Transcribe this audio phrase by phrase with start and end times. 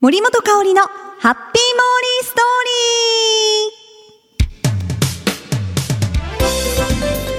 [0.00, 2.44] 森本香里のハッピーモーリーストー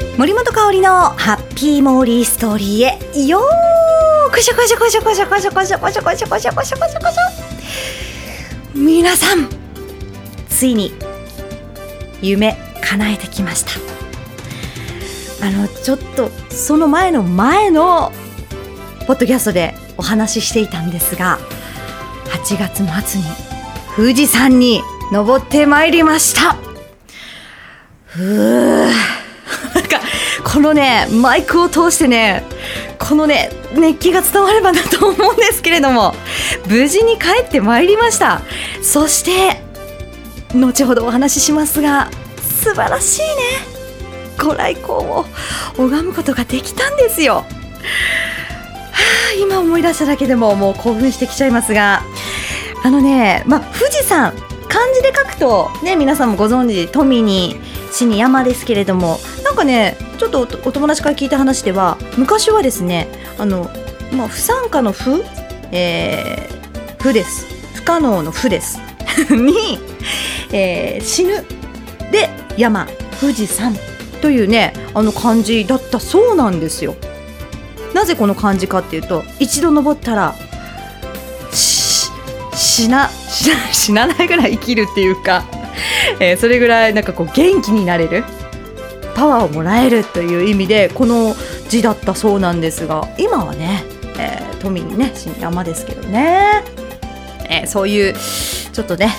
[0.03, 0.17] リー。
[0.17, 9.47] 森本香里のハッピーモーリーストーリーへよーこしょこしょこしょこしょこしょこしょこしょこしょこしょこしょこしょこしょ皆さん
[10.49, 10.91] ついに
[12.21, 13.63] 夢叶えてきまし
[15.39, 18.11] たあのちょっとその前の前の
[19.07, 21.39] ポッドキャストでお話ししていたんですが
[22.31, 23.25] 8月末に
[23.95, 24.81] 富士山に
[25.11, 26.55] 登ってまいりました。
[28.05, 28.93] ふうなん
[29.83, 29.99] か
[30.43, 32.43] このねマイクを通してね
[32.97, 36.13] このね熱気が伝わればなと思うんですけれども
[36.67, 38.41] 無事に帰ってまいりました。
[38.81, 39.61] そして
[40.55, 43.25] 後ほどお話ししますが素晴らしいね。
[44.41, 45.25] ご来光を
[45.77, 47.45] 拝むことができたんですよ。
[49.39, 52.01] 今思い出しただけでももう興奮してきちゃいますが
[52.83, 54.33] あのね、まあ、富士山
[54.67, 57.55] 漢字で書くとね皆さんもご存知富に
[57.91, 63.69] 死に山ですけれどもなんかねちょっとお友達から聞いた話では昔はですねあの、
[64.13, 65.23] まあ、不参加の不、
[65.71, 67.47] えー、不です。
[67.75, 68.79] 不可能の不です。
[69.31, 69.79] に、
[70.51, 71.45] えー、死ぬ。
[72.11, 72.87] で山。
[73.19, 73.75] 富士山。
[74.21, 75.99] というねあの漢字だった。
[75.99, 76.95] そうなんですよ。
[77.93, 80.35] なぜこの漢字かっていうと一度登ったら
[81.51, 83.09] 死な
[83.71, 85.43] 死なないぐらい生きるっていうか、
[86.19, 88.23] えー、それぐらいなんかこう元気になれる
[89.15, 91.35] パワーをもらえるという意味でこの
[91.67, 93.83] 字だったそうなんですが今はね、
[94.17, 96.63] えー、富にね山ですけどね、
[97.49, 99.13] えー、そういうちょっとね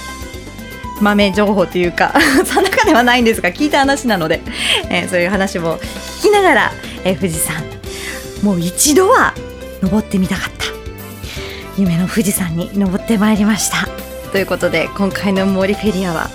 [1.01, 2.15] 豆情報というか
[2.47, 4.41] その中ではないんですが聞いた話なので、
[4.89, 6.73] えー、そういう話も聞きながら、
[7.05, 7.80] えー、富士山
[8.43, 9.35] もう一度は
[9.83, 10.65] 登ってみたかった。
[11.79, 13.87] 夢の富士山に登ってまいりました。
[14.33, 16.29] ということで今回のモリフェリアは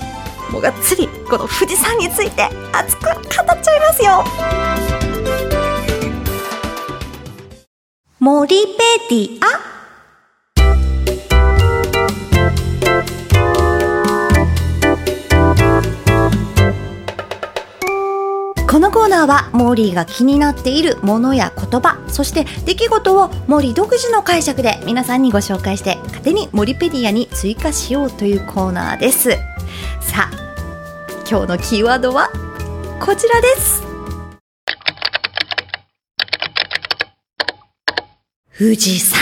[0.52, 4.24] もうがっつりこの富士山について熱く語っちゃいますよ。
[8.20, 8.74] モリペ
[9.10, 9.75] ディア？
[19.28, 29.32] はモーリーが気になっているものや言葉そして出来事をモーリー独自の解釈で皆さんにご紹介して勝手にモリペディアに追加しようというコーナーです。
[30.02, 30.46] さあ
[31.30, 32.30] 今日のキーワードは
[33.00, 33.84] こちらです。
[38.58, 39.20] 富士山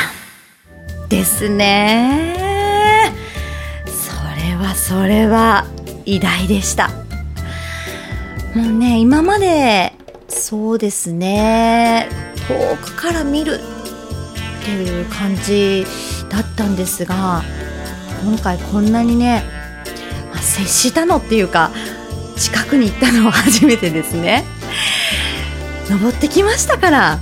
[1.09, 3.13] ですね。
[3.87, 5.65] それはそれは
[6.05, 7.02] 偉大でした。
[8.55, 9.93] もうね今まで
[10.27, 12.09] そうですね。
[12.47, 13.59] 遠くから見る
[14.61, 15.85] っていう感じ
[16.29, 17.41] だったんですが
[18.23, 19.43] 今回こんなにね、
[20.31, 21.71] まあ、接したのっていうか
[22.35, 24.43] 近くに行ったのは初めてですね。
[25.89, 27.19] 登ってきましたから、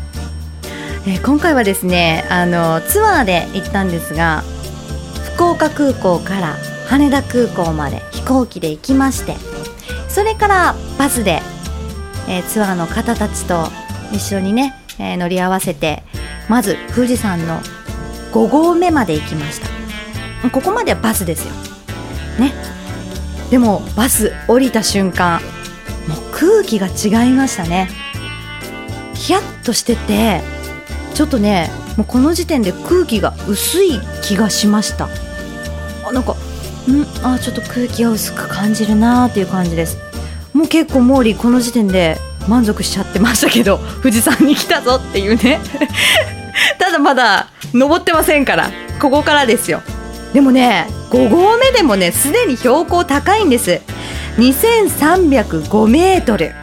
[1.05, 4.43] えー、今回はですねあのツアーで行ったんですが
[5.35, 9.35] 福岡空港から羽田空港まで飛行機で行きまして
[10.09, 11.41] それからバスで、
[12.29, 13.63] えー、ツアーの方たちと
[14.13, 16.03] 一緒にね、えー、乗り合わせて
[16.47, 17.59] まず富士山の
[18.31, 20.49] 5合目まで行きました。
[20.49, 21.53] ここまではバスですよ。
[22.39, 22.53] ね。
[23.49, 25.41] でもバス降りた瞬間
[26.07, 27.89] もう空気が違いましたね。
[29.15, 30.41] ヒヤッとしてて
[31.15, 35.09] ちょっとねもうこの時点で空気が薄い気がしました。
[36.05, 40.10] あなんかんあちょっと空気が薄く感じるなーっていう感じです。
[40.61, 42.17] もう結構モーリーこの時点で
[42.47, 45.59] 満足しちゃってましたけど 富士山に来たぞっていうね。
[46.77, 49.81] ただまだ登ってませんからここからですよ。
[50.33, 53.81] でもね5合目でもねすでに標高高いんです。
[54.37, 56.53] 2305メートル。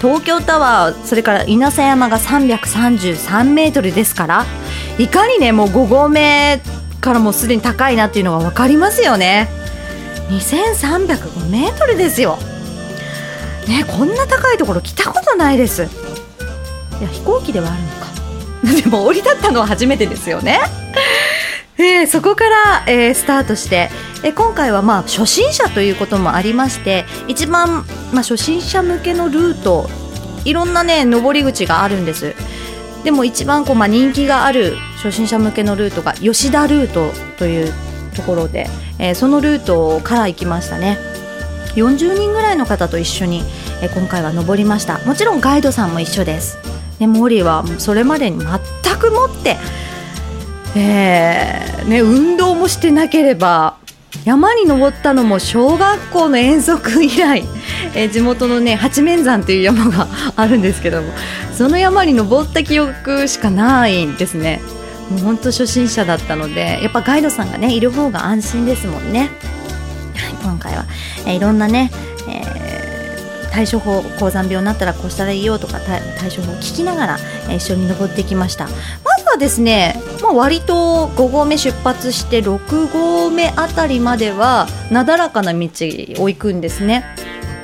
[0.00, 4.46] 東京タワーそれから稲佐山が333メートルですから
[4.98, 6.60] いかにねもう5合目
[7.02, 9.50] からもうすでに高いなっていうのが分かりますよね。
[10.30, 12.38] 2305メートルですよ。
[13.66, 15.82] ねこんな高いところ来たことないです。
[15.82, 18.02] いや飛行機ではあるのか。
[18.82, 20.60] でも降り立ったのは初めてですよね。
[21.78, 23.90] えー、そこから、えー、スタートして、
[24.22, 29.90] えー、今回はまあ初心者ということもありまして一番、まあ、初心者向けのルート
[30.44, 32.34] いろんなね登り口があるんです。
[33.04, 37.72] でも一番こう、まあ、人気がある初心者向けのルートが吉田ルートという
[38.14, 38.68] ところで、
[38.98, 41.11] えー、そのルートから行きましたね。
[41.74, 43.42] 40人ぐらいの方と一緒に、
[43.82, 44.98] え、今回は登りました。
[45.06, 46.58] もちろんガイドさんも一緒です。
[47.02, 48.48] でモーリーはそれまでに全
[48.96, 49.56] くもって
[50.76, 53.76] えーね、運動もしてなければ
[54.24, 57.42] 山に登ったのも小学校の遠足以来、
[57.94, 61.12] えー地元のね八面山という山があるんですけども
[61.52, 64.60] その山に登った記憶しかないんですね。
[65.10, 69.30] もう本当初心者だったのでやっぱガイドさんがねいる方が安心ですもんね。
[70.62, 70.84] 回は、
[71.26, 71.90] えーいろんなね、
[72.28, 72.62] えー
[73.52, 77.18] 対処法高山病になったらこうしたらいいよとか対処法を聞きながら、
[77.50, 78.64] えー一緒に登ってきました。
[78.64, 78.70] ま
[79.18, 85.68] ずはですね、まあ、割と5合目出発して6合目あたりまではなだらかな道
[86.18, 87.04] を行くんですね。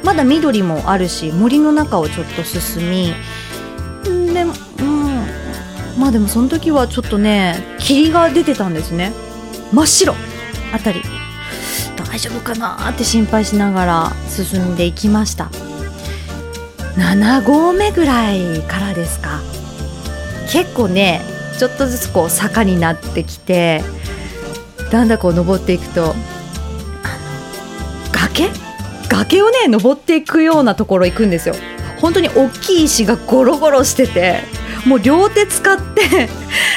[0.04, 3.08] まだ緑もあるし森の中をちょっと進み
[4.08, 5.26] んでうん
[5.98, 9.12] まあでもその時はちょっとね霧が出てたんですね。
[9.72, 10.14] 真っ白
[10.72, 11.02] あたり。
[12.10, 15.50] 大丈夫かなって心配しながら進んでいきました。
[16.96, 19.40] 7合目ぐらいからですか。
[20.50, 21.20] 結構ね
[21.58, 23.82] ちょっとずつこう坂になってきて
[24.90, 26.14] だんだんこう登っていくと
[28.12, 28.50] 崖？
[29.08, 31.54] 崖をね登っていくようなところ行くんですよ。
[32.00, 34.40] 本当に大きい石がゴロゴロしてて
[34.86, 36.28] もう両手使って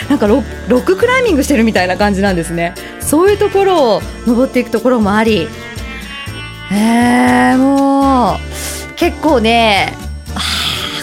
[0.10, 2.74] なんかロロッククライミングしてるみたいな感じなんですね。
[3.02, 5.48] そういうところを登っていくところもあり
[6.72, 9.94] えー、もう結構ね
[10.36, 10.40] あ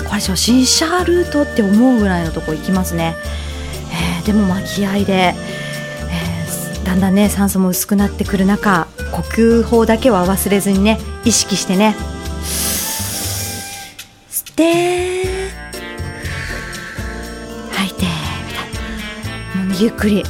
[0.03, 3.15] ーこれ初心者ルートって思うぐらいのとこ行きますね、
[3.93, 11.94] えーでもまあ気合で、えーだんだんね酸素も薄くなってくる中呼吸法だけは忘れずにね意識してね。
[14.31, 15.25] 吸って
[17.73, 18.09] 吐いてみ
[18.55, 19.65] たいな。
[19.65, 20.25] もうゆっくり。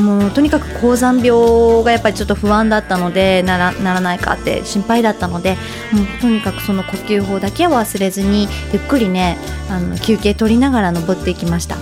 [0.00, 5.56] もうとにかく高山病がやっぱりちょっと不安だったのでならならないかって心配だったので
[5.92, 9.36] もうとにかくその呼吸法だけは忘れずにゆっくりね
[9.68, 11.76] あの休憩取りながら登っていきました。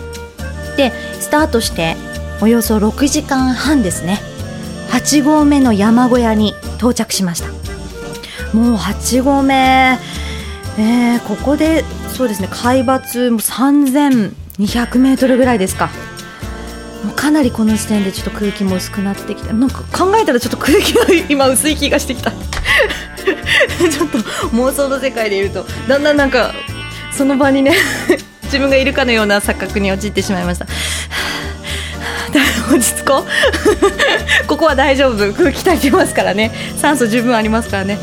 [0.76, 1.96] でスタートして
[2.40, 4.20] およそ6時間半ですね。
[4.90, 7.48] 8合目の山小屋に到着しました。
[8.56, 9.98] もう8合目、
[10.78, 11.84] えーここで
[12.14, 15.90] そうですね海抜も3200メートルぐらいですか。
[17.04, 22.32] もうかなりこの時点でちょっと空気も薄くなってきてなんか考えたらちょっと空気が今薄い気がしてきた。
[23.90, 25.66] ちょっと妄想の世界でいると。
[25.86, 26.54] だんだんなんか
[27.12, 27.74] その場にね
[28.44, 30.66] 自分がいるかのような錯覚に陥ってしまいました。
[32.70, 33.26] 落ち着こ
[34.44, 34.46] う。
[34.46, 35.32] ここは大丈夫。
[35.32, 36.52] 空気足りてますからね。
[36.80, 37.98] 酸素十分ありますからね。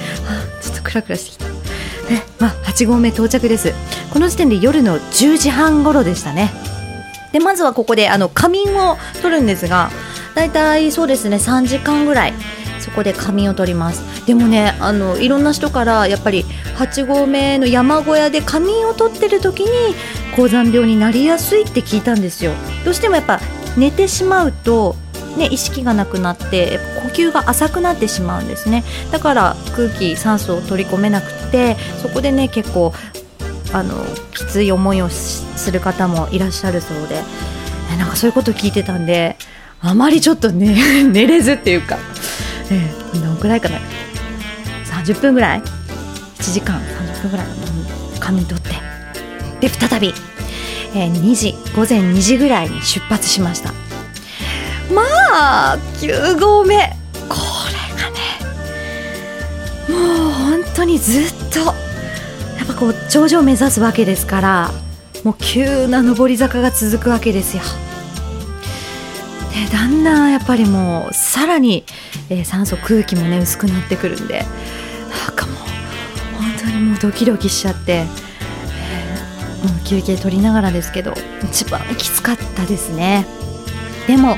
[0.61, 1.45] ちょっとクラクラしてきた。
[1.45, 3.73] ねまあ、8合目到着です。
[4.11, 6.51] この時点で夜の10時半頃でしたね。
[7.31, 9.89] でまずはここであの仮眠を取るんですが
[10.35, 12.33] だいたいそうですね3時間ぐらい
[12.79, 14.25] そこで仮眠を取ります。
[14.27, 16.43] でもねあのいろんな人からやっぱり
[16.77, 19.95] 8合目の山小屋で仮眠を取ってる時に
[20.35, 22.51] 高山病になりやすいって聞いたんですよ。
[22.83, 23.39] どうしてもやっぱ
[23.77, 24.95] 寝てしまうと
[25.37, 28.83] ね、意識がなくなってっ呼吸が浅くなってしまうんですね。
[29.11, 32.93] だから空気酸素を取り込めなくてそこでね結構
[33.73, 37.21] あのきつい思いをする方もいらっしゃるそうで
[37.93, 39.35] えなんかそういうこと聞いてたんで
[39.81, 41.97] あまりちょっとね 寝れずっていうか、
[42.71, 43.79] えどのくらいかな。
[45.03, 45.61] 30分ぐらい
[46.39, 47.49] ？1時間30分ぐらいう
[48.17, 48.73] ん仮眠取って
[49.59, 50.13] で再び、
[50.95, 53.73] えー2時午前2時ぐらいに出発しました。
[54.93, 55.01] ま
[55.73, 56.75] あ9合目
[57.29, 57.35] こ
[57.69, 58.19] れがね
[59.89, 61.73] もう本当にずっと
[62.79, 64.71] こう頂上を目指すわけですから
[65.23, 67.63] もう急な上り坂が続くわけですよ。
[69.53, 71.85] でだんだんやっぱりもうさらに、
[72.29, 75.55] えー酸素空気もね薄くなってくるんでなんかもう
[76.37, 81.13] 本当にもうドキドキしちゃって、えーもう休憩取りながらですけど
[81.43, 83.25] 一番きつかったですね。
[84.07, 84.37] でも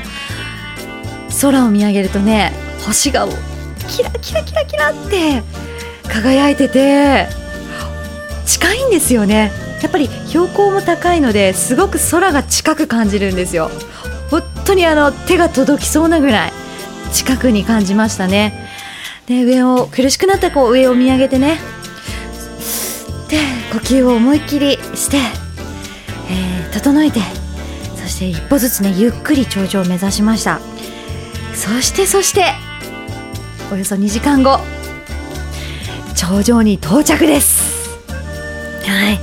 [1.42, 2.52] 空を見上げるとね
[2.86, 3.26] 星が
[3.88, 5.42] キラキラキラキラって
[6.08, 7.26] 輝いてて
[8.48, 9.52] 近いんですよね。
[9.82, 13.70] やっぱり標高も高いのですごく空が近く感じるんですよ。
[14.30, 16.52] 本当にあの手が届きそうなぐらい
[17.12, 18.66] 近くに感じましたね。
[19.26, 21.58] で上を苦しくなったこう上を見上げてね。
[23.28, 23.36] で
[23.70, 25.18] 呼吸を思いっきりして、
[26.30, 27.20] えー整えて
[27.96, 30.60] そして一歩ずつねゆっくり頂上を目指しました。
[31.54, 32.54] そしてそして
[33.70, 34.58] およそ2時間後
[36.14, 37.67] 頂上に到着です。
[38.88, 39.18] はい。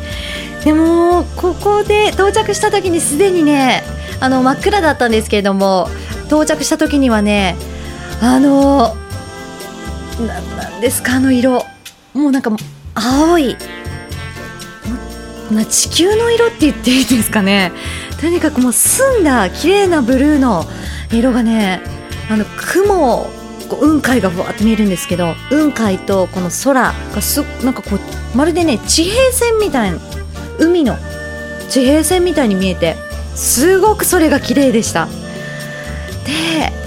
[0.63, 3.83] でもここで到着した時にすでにね
[4.19, 5.89] あの真っ暗だったんですけれども
[6.25, 7.55] 到着した時にはね
[8.21, 8.95] あの
[10.25, 11.63] なんですかあの色。
[12.13, 12.51] もうなんか
[12.95, 13.57] 青い。
[15.69, 17.71] 地球の色って言っていいですかね。
[18.19, 20.65] とにかくもう澄んだ綺麗なブルーの
[21.11, 21.81] 色がね
[22.29, 23.29] あの雲
[23.67, 29.99] こう雲海がぶわって見えるんですけど雲海とこの空がすなんかこうまるでね地平線みたいな
[30.59, 30.97] 海の
[31.69, 32.95] 地平線みたいに見えて
[33.35, 35.05] すごくそれが綺麗でした。
[35.05, 35.11] で、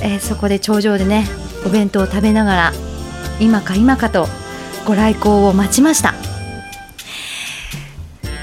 [0.03, 1.27] えーそこで頂上でね
[1.67, 2.73] お弁当を食べながら
[3.41, 4.27] 今か今かと
[4.87, 6.15] ご来光を待ちました。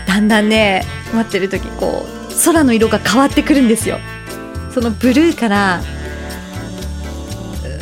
[0.07, 3.99] だんだんね待ってる時こう空の色が変わってくるんですよ。
[4.73, 5.81] そのブルーから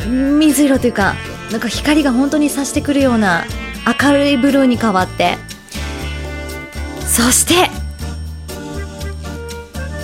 [0.06, 1.14] 水色というか
[1.50, 3.44] なんか光が本当に差してくるような
[4.02, 5.36] 明るいブルーに変わって。
[7.06, 7.70] そして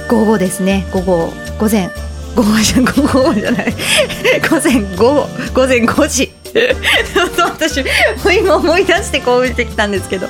[0.09, 0.87] 午後ですね。
[0.93, 1.91] 午後午前。
[2.37, 3.75] 午後じゃ午後じゃない。
[4.49, 6.33] 午前午後午前5時。
[7.39, 7.85] 私
[8.39, 10.29] 今思い出してこう見てきたんですけど。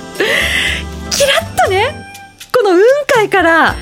[1.11, 2.07] キラッとね
[2.53, 2.83] この雲
[3.15, 3.75] 海から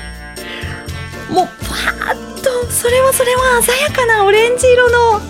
[1.29, 5.21] もうパーッとそれはそれは鮮やかなオレンジ色の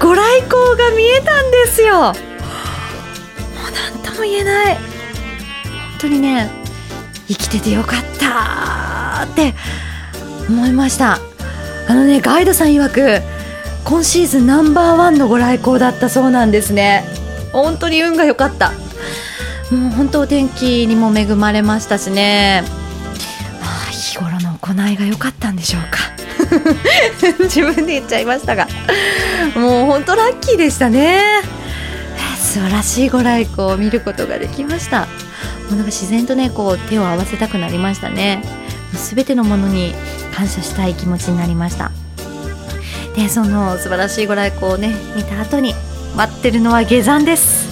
[0.00, 1.96] ご来光が見えたんですよ。
[1.98, 2.14] もう
[3.92, 4.74] 何とも言えない。
[4.74, 4.82] 本
[6.00, 6.50] 当にね
[7.28, 9.54] 生きててよかったって
[10.48, 11.18] 思いました。
[11.88, 13.22] あのねガイドさん曰く
[13.84, 17.04] 今シーズンナンバーワンのご来光だったそうなんですね。
[17.52, 18.72] 本当に運が良かった。
[19.70, 22.64] もう本当お天気にも恵まれましたしね。
[23.62, 25.98] ああ日頃の行いが良かったんでしょうか。
[27.44, 28.68] 自分で言っちゃいましたが。
[29.56, 31.22] もう本当ラッキーでしたね。
[32.38, 35.06] 素晴らしいご来光を見ることができました。
[35.68, 38.42] もうなんか自然とねこう手を合わせたくなりましたね。
[38.94, 39.92] すべてのものに
[40.34, 41.90] 感謝したい気持ちになりました。
[43.16, 45.74] でその素晴らしいご来光をね見た後に
[46.14, 47.66] 待ってるのは下山です。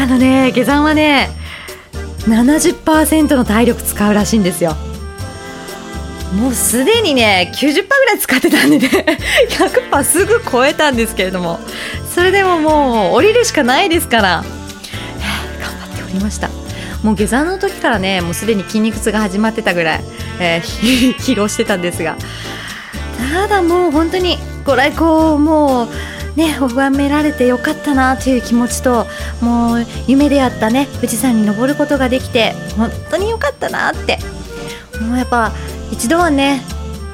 [0.00, 1.30] あのね下山はね
[2.26, 4.76] 70%の体力使うらしいんですよ。
[6.34, 8.88] もうすでにね90%ぐらい使ってたんでね
[9.50, 11.58] 100%すぐ超えたんですけれども。
[12.14, 14.44] それでももう降りるしかないですから。
[14.44, 16.48] えー頑張っておりました。
[17.02, 20.00] もう下山の時からねもうすでに筋肉痛が始まってたぐらい、
[20.40, 22.16] えー 疲労してたんですが。
[23.34, 29.06] ただもう本当にご来光もうね拝められてよかったなという気持ちと
[29.40, 34.18] もう夢であったね富士山に登ることができて本当によかったなって。
[35.00, 35.52] もうやっぱ
[35.92, 36.62] 一度はね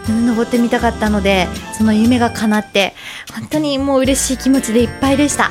[0.09, 2.95] 登ってみたかったのでその夢が叶って
[3.35, 5.51] 本当にもう嬉しい気持ちでいっぱいでした。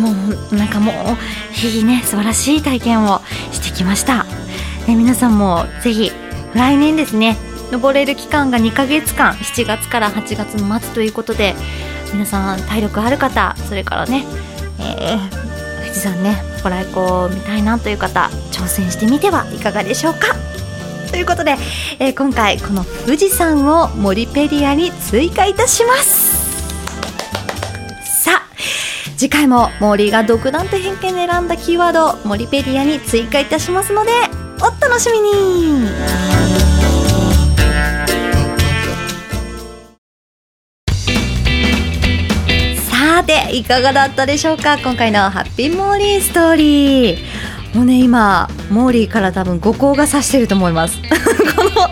[0.00, 0.10] も
[0.50, 3.20] うなんかもういいね素晴らしい体験を
[3.52, 4.24] してきました、
[4.88, 6.10] ね、皆さんもぜひ
[6.52, 7.36] 来年ですね
[7.70, 11.54] 登れる期間が2ヶ月間7月から8月の末ということで
[12.12, 14.24] 皆さん体力ある方それからね、
[14.80, 15.44] えー
[15.84, 20.53] 富士山ねご来光を見たいなという方挑戦してみてはいかがでしょうか。
[21.14, 21.52] ということで、
[22.00, 26.34] えー今回この富士山をモリペディアに追加いたします。
[28.24, 28.42] さあ
[29.16, 34.10] 次回もモーリーが独断と偏見で選んだキーワードをモリペディアに追加いたしますので
[34.60, 35.88] お楽しみに。
[42.90, 44.78] さていかがだったでしょうか？
[44.78, 47.33] 今回のハッピーモーリーストーリー。
[47.74, 50.96] もうね今モーリーから多分五光が差してると思います。
[51.56, 51.90] この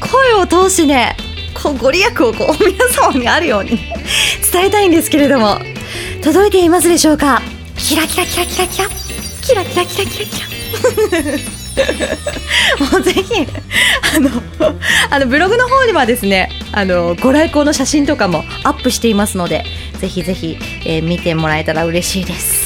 [0.00, 1.16] 声を通してね
[1.54, 3.70] こうご利益をこう皆様にあるように
[4.52, 5.58] 伝えたいんですけれども
[6.22, 7.42] 届いていますでしょうか？
[7.76, 8.88] キラキラキラキラキラ。
[9.42, 10.46] キラキラキラキラキラ。
[12.90, 13.22] もうぜひ
[14.16, 14.30] あの
[15.10, 19.64] あのブログの方にはですねあのご来光の写真とかもアップしていますので
[19.98, 22.59] ぜひぜひ、えー見てもらえたら嬉しいです、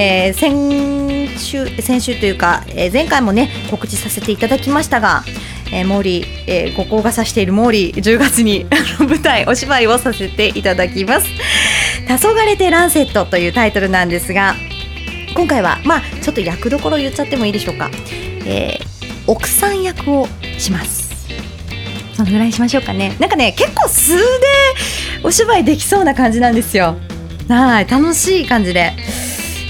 [0.00, 5.24] えー先週先週というか、えー前回もね告知させていただきましたが、
[5.72, 11.26] えー、モーリー、えー、五光が指しているモーリー10月に あの舞台お芝居をさせていただきます
[12.06, 14.54] 「黄昏てランセット」というタイトルなんですが
[15.34, 17.90] 今回はまあちょっと役どころ言っちゃってもいいでしょうか、
[18.46, 18.88] えー
[19.28, 20.26] 奥さん役を
[20.56, 21.10] します。
[22.16, 23.14] そのぐらいしましょうかね。
[23.18, 24.22] なんかね結構素で
[25.22, 26.96] お芝居できそうな感じなんですよ。
[27.46, 28.94] はい楽しい感じで。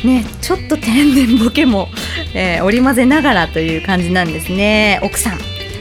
[0.05, 1.89] ねちょっと天然ボケも、
[2.35, 5.01] えー織り交ぜながらという感じなんですね。
[5.03, 5.39] 奥さん。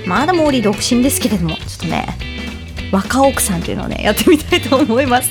[0.08, 2.08] まだモーリー独身ですけれどもちょっとね
[2.94, 5.30] 若奥さんというのをねやってみたいと思います、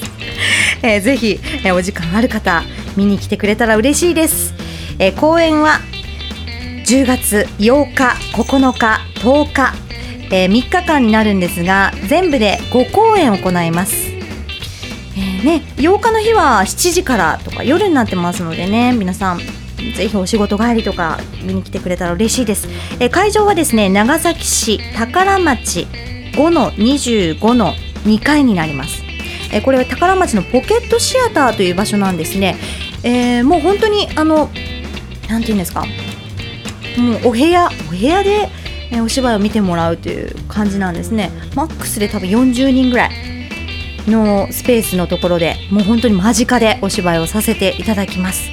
[0.82, 2.62] えーぜひ、えーお時間ある方
[2.94, 4.52] 見に来てくれたら嬉しいです、
[4.98, 5.78] えー公演は
[6.86, 9.74] 10月8日9日10日、
[10.30, 14.05] え3日間になるんですが全部で5公演行います。
[15.16, 19.38] えーね、8日の日は7時からとか夜になってますのでね皆さん
[19.96, 22.68] ぜひお仕事帰りとか見に来てくれたら嬉しいです、
[23.00, 25.86] えー会場はですね長崎市宝町
[26.32, 27.72] 5の25の
[28.04, 29.02] 2階になります。
[29.52, 32.56] えーこれは宝町のポケットシアターという場所なんですね。
[33.02, 34.50] えーもう本当にあの
[35.28, 35.86] なんていうんですか
[36.98, 38.48] もうお部屋お部屋で、
[39.02, 43.35] お芝居を見てもらうという感じなんですねマックスで多分40人ぐらい
[44.06, 48.50] のスペースのところでもう本当に間近でお芝居をさせていただきます。